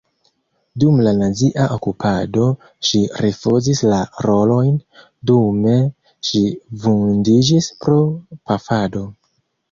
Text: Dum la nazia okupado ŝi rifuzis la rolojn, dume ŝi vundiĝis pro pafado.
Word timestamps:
Dum 0.83 0.95
la 1.07 1.11
nazia 1.17 1.65
okupado 1.73 2.45
ŝi 2.87 3.01
rifuzis 3.25 3.81
la 3.91 3.99
rolojn, 4.27 4.71
dume 5.31 5.75
ŝi 6.29 6.41
vundiĝis 6.87 7.69
pro 7.85 7.99
pafado. 8.53 9.03